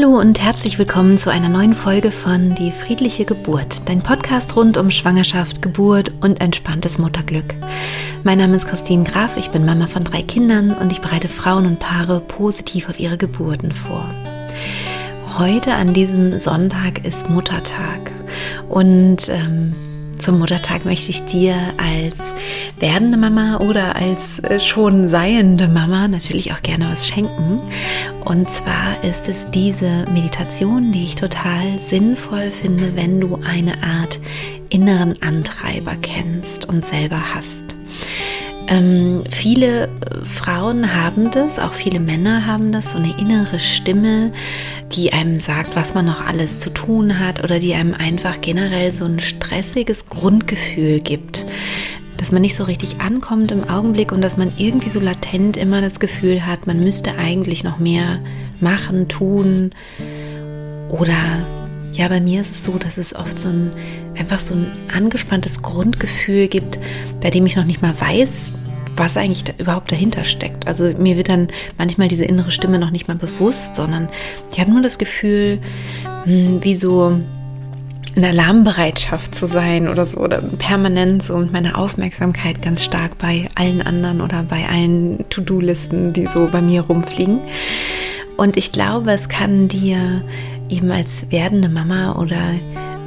[0.00, 4.78] Hallo und herzlich willkommen zu einer neuen Folge von Die friedliche Geburt, dein Podcast rund
[4.78, 7.54] um Schwangerschaft, Geburt und entspanntes Mutterglück.
[8.24, 11.66] Mein Name ist Christine Graf, ich bin Mama von drei Kindern und ich bereite Frauen
[11.66, 14.08] und Paare positiv auf ihre Geburten vor.
[15.36, 18.10] Heute an diesem Sonntag ist Muttertag
[18.70, 19.72] und ähm,
[20.20, 22.16] zum Muttertag möchte ich dir als
[22.78, 27.60] werdende Mama oder als äh, schon seiende Mama natürlich auch gerne was schenken.
[28.24, 34.20] Und zwar ist es diese Meditation, die ich total sinnvoll finde, wenn du eine Art
[34.68, 37.79] inneren Antreiber kennst und selber hast.
[38.70, 39.88] Ähm, viele
[40.24, 44.30] Frauen haben das, auch viele Männer haben das, so eine innere Stimme,
[44.92, 48.92] die einem sagt, was man noch alles zu tun hat oder die einem einfach generell
[48.92, 51.46] so ein stressiges Grundgefühl gibt
[52.16, 55.80] dass man nicht so richtig ankommt im Augenblick und dass man irgendwie so latent immer
[55.80, 58.20] das Gefühl hat, man müsste eigentlich noch mehr
[58.60, 59.70] machen, tun.
[60.90, 61.14] Oder
[61.94, 63.70] ja, bei mir ist es so, dass es oft so ein
[64.18, 66.78] einfach so ein angespanntes Grundgefühl gibt,
[67.22, 68.52] bei dem ich noch nicht mal weiß,
[69.00, 70.66] was eigentlich da überhaupt dahinter steckt.
[70.66, 71.48] Also mir wird dann
[71.78, 74.08] manchmal diese innere Stimme noch nicht mal bewusst, sondern
[74.52, 75.58] ich habe nur das Gefühl,
[76.24, 77.18] hm, wie so
[78.14, 83.48] in Alarmbereitschaft zu sein oder so oder permanent so mit meiner Aufmerksamkeit ganz stark bei
[83.54, 87.40] allen anderen oder bei allen To-Do-Listen, die so bei mir rumfliegen.
[88.36, 90.22] Und ich glaube, es kann dir
[90.68, 92.40] eben als werdende Mama oder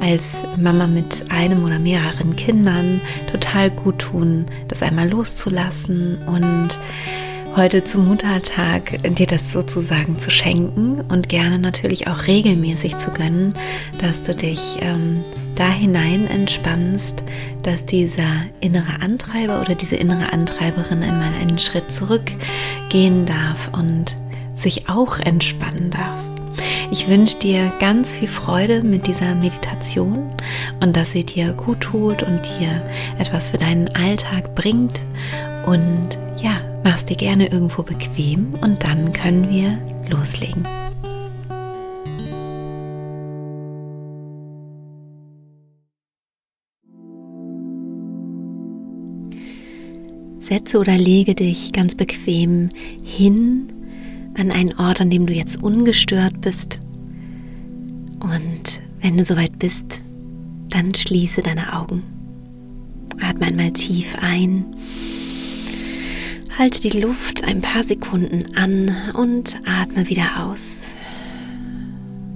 [0.04, 3.00] als Mama mit einem oder mehreren Kindern
[3.32, 6.78] total gut tun, das einmal loszulassen und
[7.56, 13.54] heute zum Muttertag dir das sozusagen zu schenken und gerne natürlich auch regelmäßig zu gönnen,
[13.98, 15.22] dass du dich ähm,
[15.54, 17.24] da hinein entspannst,
[17.62, 24.16] dass dieser innere Antreiber oder diese innere Antreiberin einmal einen Schritt zurückgehen darf und
[24.54, 26.33] sich auch entspannen darf.
[26.90, 30.30] Ich wünsche dir ganz viel Freude mit dieser Meditation
[30.80, 32.82] und dass sie dir gut tut und dir
[33.18, 35.00] etwas für deinen Alltag bringt.
[35.66, 39.78] Und ja, mach's dir gerne irgendwo bequem und dann können wir
[40.10, 40.62] loslegen.
[50.38, 52.68] Setze oder lege dich ganz bequem
[53.02, 53.72] hin
[54.36, 56.80] an einen Ort, an dem du jetzt ungestört bist.
[58.20, 60.00] Und wenn du soweit bist,
[60.70, 62.02] dann schließe deine Augen.
[63.20, 64.64] Atme einmal tief ein.
[66.58, 70.94] Halte die Luft ein paar Sekunden an und atme wieder aus.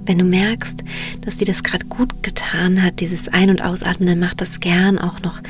[0.05, 0.79] Wenn du merkst,
[1.21, 4.97] dass dir das gerade gut getan hat, dieses Ein- und Ausatmen, dann mach das gern
[4.97, 5.41] auch noch,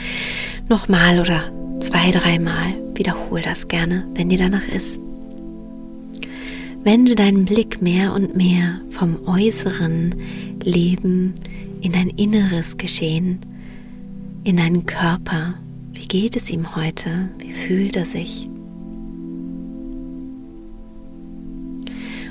[0.67, 1.43] noch mal oder
[1.79, 2.75] zwei, dreimal.
[2.95, 4.99] Wiederhol das gerne, wenn dir danach ist.
[6.83, 10.15] Wende deinen Blick mehr und mehr vom äußeren
[10.63, 11.33] Leben
[11.81, 13.39] in dein inneres Geschehen,
[14.45, 15.55] in deinen Körper.
[15.91, 17.29] Wie geht es ihm heute?
[17.39, 18.49] Wie fühlt er sich?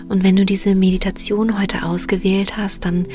[0.09, 3.07] Und wenn du diese Meditation heute ausgewählt hast, dann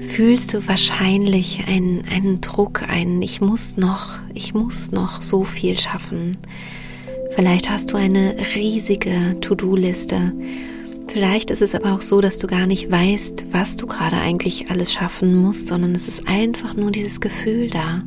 [0.00, 5.78] fühlst du wahrscheinlich einen, einen Druck, einen Ich muss noch, ich muss noch so viel
[5.78, 6.36] schaffen.
[7.36, 10.32] Vielleicht hast du eine riesige To-Do-Liste
[11.10, 14.70] Vielleicht ist es aber auch so, dass du gar nicht weißt, was du gerade eigentlich
[14.70, 18.04] alles schaffen musst, sondern es ist einfach nur dieses Gefühl da.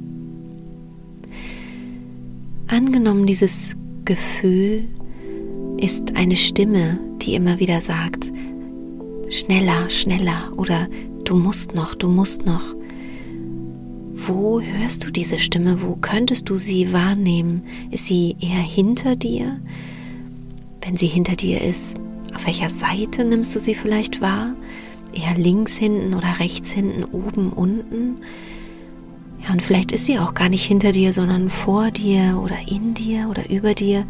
[2.68, 3.76] Angenommen, dieses
[4.06, 4.88] Gefühl
[5.76, 8.32] ist eine Stimme, die immer wieder sagt,
[9.28, 10.88] schneller, schneller oder
[11.26, 12.64] du musst noch, du musst noch.
[14.14, 15.82] Wo hörst du diese Stimme?
[15.82, 17.64] Wo könntest du sie wahrnehmen?
[17.92, 19.60] Ist sie eher hinter dir?
[20.86, 22.00] Wenn sie hinter dir ist,
[22.36, 24.54] auf welcher Seite nimmst du sie vielleicht wahr?
[25.14, 28.18] Eher links hinten oder rechts hinten, oben, unten?
[29.44, 32.94] Ja, und vielleicht ist sie auch gar nicht hinter dir, sondern vor dir oder in
[32.94, 34.06] dir oder über dir.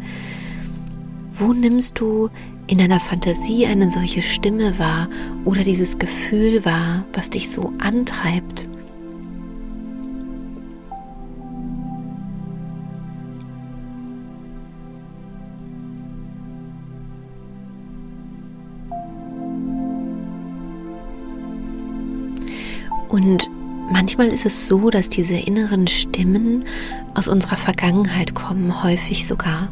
[1.38, 2.30] Wo nimmst du
[2.66, 5.08] in deiner Fantasie eine solche Stimme wahr
[5.44, 8.68] oder dieses Gefühl wahr, was dich so antreibt?
[23.14, 23.48] Und
[23.92, 26.64] manchmal ist es so, dass diese inneren Stimmen
[27.14, 29.68] aus unserer Vergangenheit kommen, häufig sogar.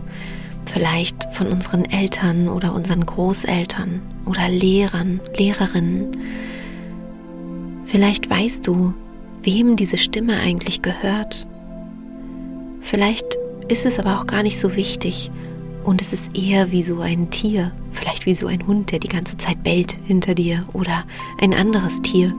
[0.64, 6.16] Vielleicht von unseren Eltern oder unseren Großeltern oder Lehrern, Lehrerinnen.
[7.84, 8.94] Vielleicht weißt du,
[9.42, 11.48] wem diese Stimme eigentlich gehört.
[12.80, 13.26] Vielleicht
[13.66, 15.32] ist es aber auch gar nicht so wichtig
[15.84, 19.08] Und es ist eher wie so ein Tier, vielleicht wie so ein Hund, der die
[19.08, 21.04] ganze Zeit bellt hinter dir oder
[21.40, 22.32] ein anderes Tier.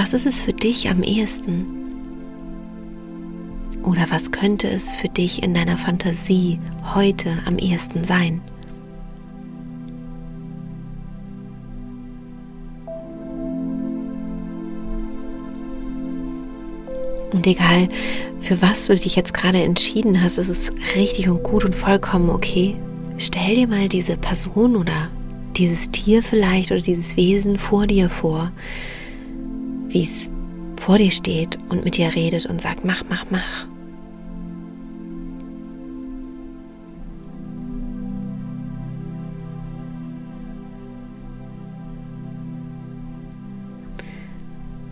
[0.00, 1.66] Was ist es für dich am ehesten?
[3.82, 6.58] Oder was könnte es für dich in deiner Fantasie
[6.94, 8.40] heute am ehesten sein?
[17.32, 17.90] Und egal,
[18.38, 22.30] für was du dich jetzt gerade entschieden hast, ist es richtig und gut und vollkommen
[22.30, 22.74] okay.
[23.18, 25.10] Stell dir mal diese Person oder
[25.58, 28.50] dieses Tier vielleicht oder dieses Wesen vor dir vor,
[29.90, 30.30] wie es
[30.80, 33.66] vor dir steht und mit dir redet und sagt, mach, mach, mach.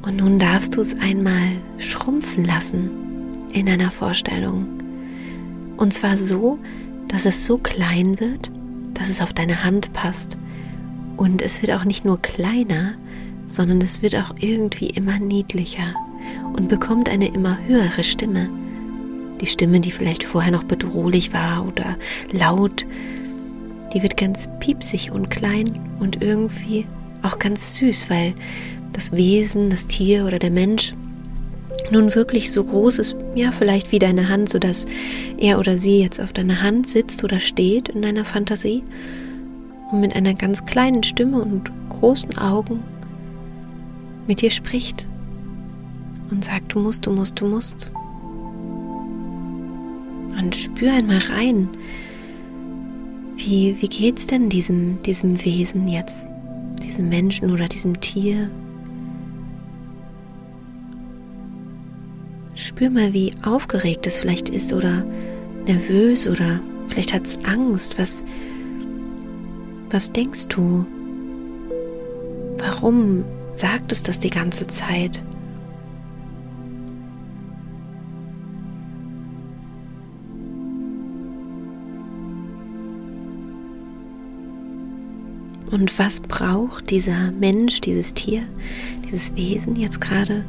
[0.03, 2.91] Und nun darfst du es einmal schrumpfen lassen
[3.53, 4.67] in deiner Vorstellung.
[5.77, 6.59] Und zwar so,
[7.09, 8.51] dass es so klein wird,
[8.95, 10.39] dass es auf deine Hand passt.
[11.17, 12.95] Und es wird auch nicht nur kleiner,
[13.49, 15.95] sondern es wird auch irgendwie immer niedlicher
[16.53, 18.49] und bekommt eine immer höhere Stimme.
[19.41, 21.97] Die Stimme, die vielleicht vorher noch bedrohlich war oder
[22.33, 22.87] laut,
[23.95, 26.87] die wird ganz piepsig und klein und irgendwie
[27.23, 28.35] auch ganz süß, weil
[28.93, 30.95] das Wesen, das Tier oder der Mensch
[31.91, 34.87] nun wirklich so groß ist, ja, vielleicht wie deine Hand, sodass
[35.39, 38.83] er oder sie jetzt auf deiner Hand sitzt oder steht in deiner Fantasie
[39.91, 42.83] und mit einer ganz kleinen Stimme und großen Augen
[44.29, 45.09] mit dir spricht
[46.31, 47.91] und sagt, du musst, du musst, du musst.
[50.39, 51.69] Und spür einmal rein,
[53.35, 56.29] wie, wie geht's denn diesem, diesem Wesen jetzt,
[56.85, 58.49] diesem Menschen oder diesem Tier,
[62.79, 65.05] Spür mal, wie aufgeregt es vielleicht ist oder
[65.67, 67.99] nervös oder vielleicht hat es Angst.
[67.99, 68.25] Was,
[69.91, 70.85] was denkst du?
[72.59, 73.25] Warum
[73.59, 75.23] sagt es das die ganze Zeit?
[85.71, 88.43] Und was braucht dieser Mensch, dieses Tier,
[89.05, 90.45] dieses Wesen jetzt gerade,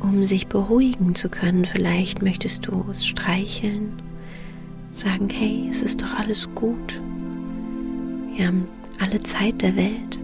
[0.00, 1.64] um sich beruhigen zu können.
[1.64, 3.92] Vielleicht möchtest du es streicheln,
[4.92, 7.00] sagen, hey, es ist doch alles gut.
[8.36, 8.68] Wir haben
[9.00, 10.18] alle Zeit der Welt.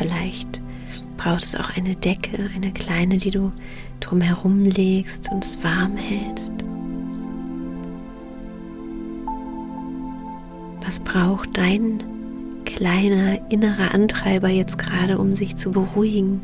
[0.00, 0.62] Vielleicht
[1.18, 3.52] braucht es auch eine Decke, eine kleine, die du
[4.00, 6.54] drumherum legst und es warm hältst.
[10.82, 12.02] Was braucht dein
[12.64, 16.40] kleiner innerer Antreiber jetzt gerade, um sich zu beruhigen.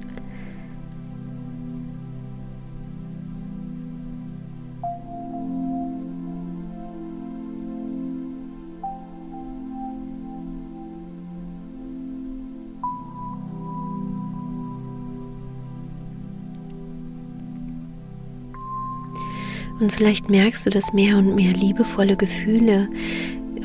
[19.78, 22.88] Und vielleicht merkst du, dass mehr und mehr liebevolle Gefühle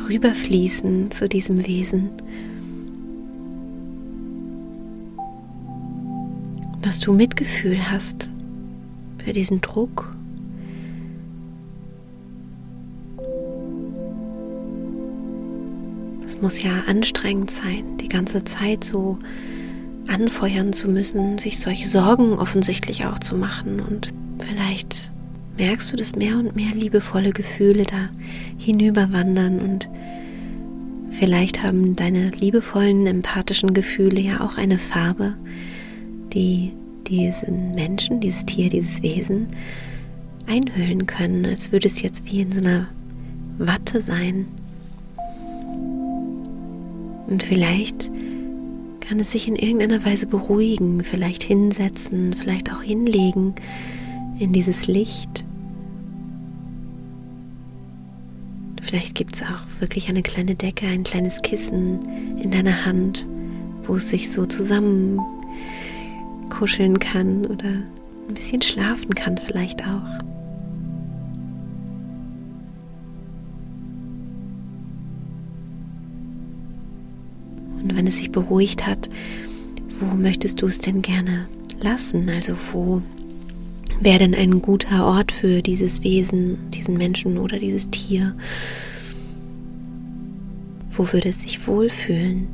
[0.10, 2.10] rüberfließen zu diesem Wesen.
[6.82, 8.28] dass du Mitgefühl hast
[9.24, 10.14] für diesen Druck.
[16.26, 19.20] Es muss ja anstrengend sein, die ganze Zeit so
[20.08, 23.80] anfeuern zu müssen, sich solche Sorgen offensichtlich auch zu machen.
[23.80, 25.11] Und vielleicht
[25.62, 28.10] merkst du, dass mehr und mehr liebevolle Gefühle da
[28.58, 29.88] hinüberwandern und
[31.08, 35.36] vielleicht haben deine liebevollen, empathischen Gefühle ja auch eine Farbe,
[36.34, 36.74] die
[37.06, 39.46] diesen Menschen, dieses Tier, dieses Wesen
[40.48, 42.88] einhüllen können, als würde es jetzt wie in so einer
[43.60, 44.48] Watte sein.
[47.28, 48.10] Und vielleicht
[49.00, 53.54] kann es sich in irgendeiner Weise beruhigen, vielleicht hinsetzen, vielleicht auch hinlegen
[54.40, 55.46] in dieses Licht.
[58.92, 63.26] Vielleicht gibt es auch wirklich eine kleine Decke, ein kleines Kissen in deiner Hand,
[63.84, 65.18] wo es sich so zusammen
[66.50, 70.20] kuscheln kann oder ein bisschen schlafen kann vielleicht auch.
[77.82, 79.08] Und wenn es sich beruhigt hat,
[80.02, 81.48] wo möchtest du es denn gerne
[81.82, 82.30] lassen?
[82.30, 83.02] Also wo
[84.02, 88.36] wäre denn ein guter Ort für dieses Wesen, diesen Menschen oder dieses Tier?
[90.92, 92.48] Wo würde es sich wohlfühlen?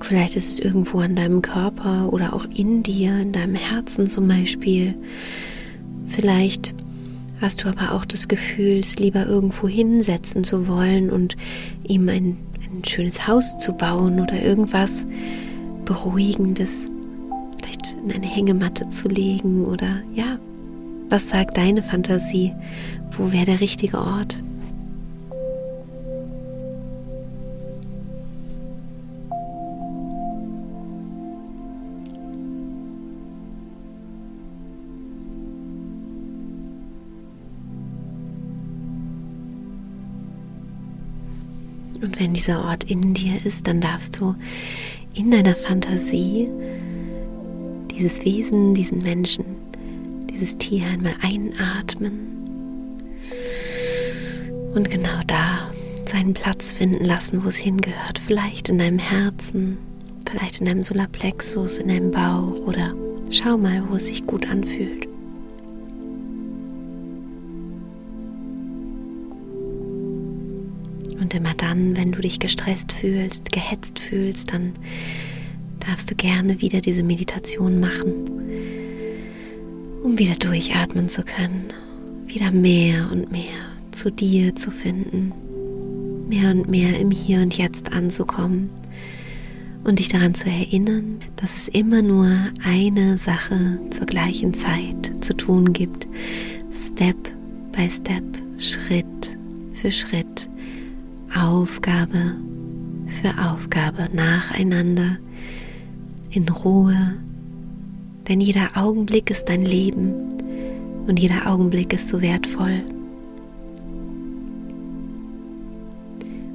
[0.00, 4.28] Vielleicht ist es irgendwo an deinem Körper oder auch in dir, in deinem Herzen zum
[4.28, 4.94] Beispiel.
[6.06, 6.74] Vielleicht
[7.40, 11.36] hast du aber auch das Gefühl, es lieber irgendwo hinsetzen zu wollen und
[11.86, 12.36] ihm ein,
[12.70, 15.06] ein schönes Haus zu bauen oder irgendwas
[15.84, 16.90] Beruhigendes,
[18.04, 20.38] in eine Hängematte zu legen oder ja,
[21.08, 22.52] was sagt deine Fantasie?
[23.12, 24.36] Wo wäre der richtige Ort?
[42.02, 44.34] Und wenn dieser Ort in dir ist, dann darfst du
[45.14, 46.48] in deiner Fantasie
[47.96, 49.44] dieses Wesen, diesen Menschen,
[50.30, 52.12] dieses Tier einmal einatmen
[54.74, 55.70] und genau da
[56.06, 58.18] seinen Platz finden lassen, wo es hingehört.
[58.18, 59.78] Vielleicht in deinem Herzen,
[60.28, 62.92] vielleicht in deinem Solarplexus, in deinem Bauch oder
[63.30, 65.06] schau mal, wo es sich gut anfühlt.
[71.20, 74.72] Und immer dann, wenn du dich gestresst fühlst, gehetzt fühlst, dann
[75.86, 78.12] darfst du gerne wieder diese Meditation machen,
[80.02, 81.66] um wieder durchatmen zu können,
[82.26, 83.42] wieder mehr und mehr
[83.90, 85.32] zu dir zu finden,
[86.28, 88.70] mehr und mehr im Hier und Jetzt anzukommen
[89.84, 92.30] und dich daran zu erinnern, dass es immer nur
[92.64, 96.08] eine Sache zur gleichen Zeit zu tun gibt,
[96.72, 97.16] Step
[97.72, 98.24] by Step,
[98.58, 99.06] Schritt
[99.72, 100.48] für Schritt
[101.36, 102.36] Aufgabe
[103.06, 105.18] für Aufgabe nacheinander
[106.36, 107.16] in Ruhe,
[108.28, 110.12] denn jeder Augenblick ist dein Leben
[111.06, 112.82] und jeder Augenblick ist so wertvoll.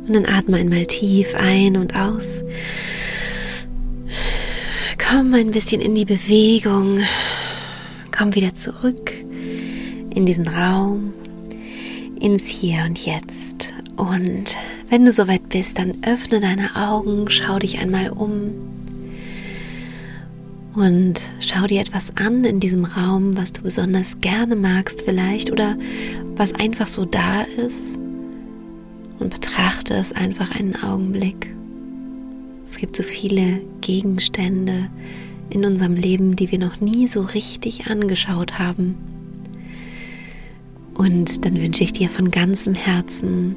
[0.07, 2.43] Und dann atme einmal tief ein und aus.
[4.97, 7.01] Komm ein bisschen in die Bewegung.
[8.15, 9.13] Komm wieder zurück
[10.09, 11.13] in diesen Raum,
[12.19, 13.71] ins Hier und Jetzt.
[13.97, 14.57] Und
[14.89, 18.51] wenn du soweit bist, dann öffne deine Augen, schau dich einmal um
[20.75, 25.77] und schau dir etwas an in diesem Raum, was du besonders gerne magst vielleicht oder
[26.35, 27.97] was einfach so da ist
[29.19, 31.53] und betrachte es einfach einen Augenblick.
[32.63, 34.89] Es gibt so viele Gegenstände
[35.49, 38.95] in unserem Leben, die wir noch nie so richtig angeschaut haben.
[40.93, 43.55] Und dann wünsche ich dir von ganzem Herzen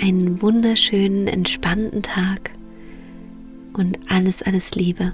[0.00, 2.50] einen wunderschönen, entspannten Tag
[3.72, 5.12] und alles, alles Liebe.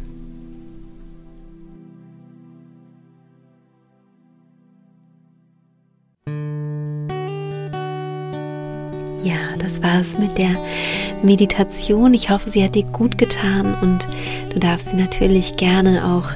[9.68, 10.54] Das war es mit der
[11.22, 12.14] Meditation.
[12.14, 14.08] Ich hoffe, sie hat dir gut getan und
[14.52, 16.30] du darfst sie natürlich gerne auch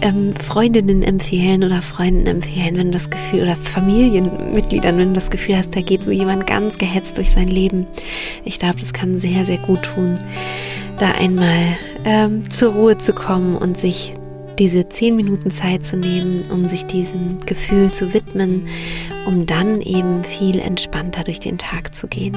[0.00, 5.30] ähm, Freundinnen empfehlen oder Freunden empfehlen, wenn du das Gefühl oder Familienmitgliedern, wenn du das
[5.30, 7.86] Gefühl hast, da geht so jemand ganz gehetzt durch sein Leben.
[8.44, 10.18] Ich glaube, das kann sehr, sehr gut tun,
[10.98, 14.12] da einmal ähm, zur Ruhe zu kommen und sich
[14.58, 18.66] diese zehn Minuten Zeit zu nehmen, um sich diesem Gefühl zu widmen,
[19.26, 22.36] um dann eben viel entspannter durch den Tag zu gehen.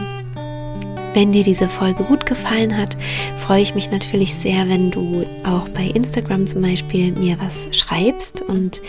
[1.16, 2.98] Wenn dir diese Folge gut gefallen hat,
[3.38, 8.42] freue ich mich natürlich sehr, wenn du auch bei Instagram zum Beispiel mir was schreibst
[8.42, 8.82] und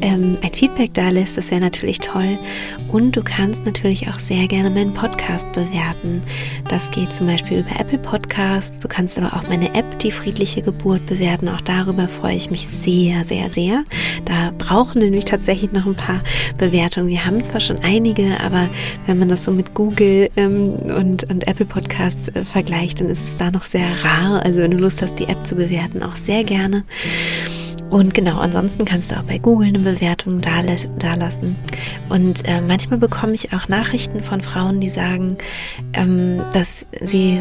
[0.00, 1.36] ähm, ein Feedback da lässt.
[1.36, 2.38] Das wäre natürlich toll.
[2.92, 6.22] Und du kannst natürlich auch sehr gerne meinen Podcast bewerten.
[6.68, 8.78] Das geht zum Beispiel über Apple Podcasts.
[8.78, 11.48] Du kannst aber auch meine App, die friedliche Geburt, bewerten.
[11.48, 13.82] Auch darüber freue ich mich sehr, sehr, sehr.
[14.24, 16.20] Da brauchen wir nämlich tatsächlich noch ein paar
[16.58, 17.08] Bewertungen.
[17.08, 18.68] Wir haben zwar schon einige, aber
[19.06, 23.24] wenn man das so mit Google ähm, und, und Apple Podcasts äh, vergleicht, dann ist
[23.24, 24.44] es da noch sehr rar.
[24.44, 26.84] Also wenn du Lust hast, die App zu bewerten, auch sehr gerne.
[27.88, 30.62] Und genau, ansonsten kannst du auch bei Google eine Bewertung da,
[30.98, 31.56] da lassen.
[32.08, 35.36] Und äh, manchmal bekomme ich auch Nachrichten von Frauen, die sagen,
[35.92, 37.40] ähm, dass sie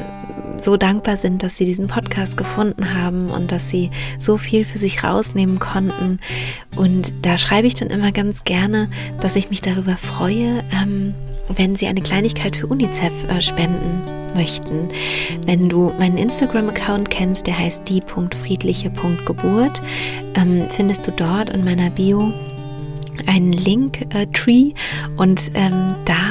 [0.57, 4.77] so dankbar sind, dass sie diesen Podcast gefunden haben und dass sie so viel für
[4.77, 6.19] sich rausnehmen konnten.
[6.75, 8.89] Und da schreibe ich dann immer ganz gerne,
[9.21, 11.13] dass ich mich darüber freue, ähm,
[11.57, 14.01] wenn sie eine Kleinigkeit für UNICEF äh, spenden
[14.35, 14.89] möchten.
[15.45, 19.81] Wenn du meinen Instagram-Account kennst, der heißt die.friedliche.geburt,
[20.35, 22.31] ähm, findest du dort in meiner Bio
[23.27, 24.73] einen Link-Tree äh,
[25.17, 26.30] und ähm, da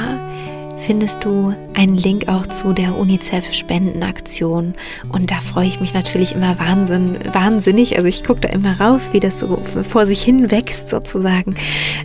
[0.81, 4.73] findest du einen Link auch zu der UNICEF-Spendenaktion.
[5.09, 7.95] Und da freue ich mich natürlich immer wahnsinn, wahnsinnig.
[7.95, 9.57] Also ich gucke da immer rauf, wie das so
[9.87, 11.55] vor sich hin wächst sozusagen.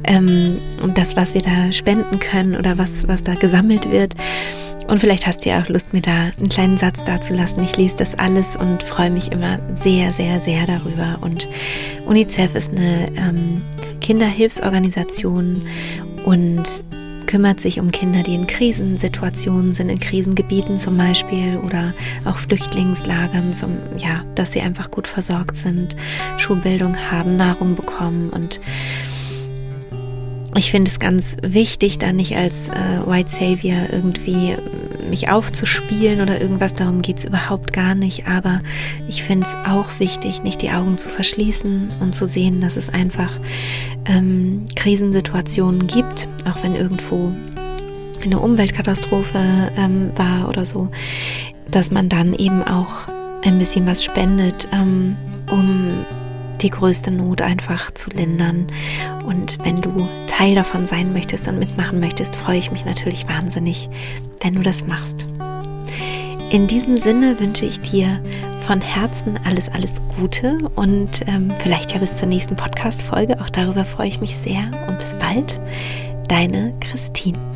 [0.05, 4.15] Ähm, und das, was wir da spenden können oder was, was da gesammelt wird.
[4.87, 7.65] Und vielleicht hast du ja auch Lust, mir da einen kleinen Satz dazulassen.
[7.65, 11.19] Ich lese das alles und freue mich immer sehr, sehr, sehr darüber.
[11.23, 11.49] Und
[12.07, 13.63] UNICEF ist eine ähm,
[14.01, 15.67] Kinderhilfsorganisation
[16.25, 16.85] und
[17.27, 21.93] kümmert sich um Kinder, die in Krisensituationen sind, in Krisengebieten zum Beispiel oder
[22.25, 25.97] auch Flüchtlingslagern, zum, ja, dass sie einfach gut versorgt sind,
[26.39, 28.31] Schulbildung haben, Nahrung bekommen.
[28.31, 28.61] Und
[30.57, 34.55] ich finde es ganz wichtig, da nicht als äh, White Savior irgendwie
[35.11, 38.27] mich aufzuspielen oder irgendwas, darum geht es überhaupt gar nicht.
[38.27, 38.61] Aber
[39.09, 42.89] ich finde es auch wichtig, nicht die Augen zu verschließen und zu sehen, dass es
[42.89, 43.31] einfach
[44.07, 47.33] ähm, Krisensituationen gibt, auch wenn irgendwo
[48.25, 50.89] eine Umweltkatastrophe ähm, war oder so,
[51.71, 53.07] dass man dann eben auch
[53.45, 55.17] ein bisschen was spendet, ähm,
[56.67, 58.67] die größte Not einfach zu lindern.
[59.25, 63.89] Und wenn du Teil davon sein möchtest und mitmachen möchtest, freue ich mich natürlich wahnsinnig,
[64.43, 65.27] wenn du das machst.
[66.51, 68.21] In diesem Sinne wünsche ich dir
[68.63, 73.41] von Herzen alles, alles Gute und ähm, vielleicht ja bis zur nächsten Podcast-Folge.
[73.41, 75.61] Auch darüber freue ich mich sehr und bis bald.
[76.27, 77.56] Deine Christine.